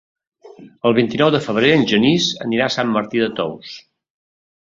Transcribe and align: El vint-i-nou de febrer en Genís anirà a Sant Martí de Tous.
El 0.89 0.95
vint-i-nou 0.99 1.29
de 1.35 1.41
febrer 1.47 1.69
en 1.73 1.85
Genís 1.91 2.29
anirà 2.45 2.69
a 2.69 2.75
Sant 2.79 2.89
Martí 2.95 3.21
de 3.25 3.31
Tous. 3.41 3.77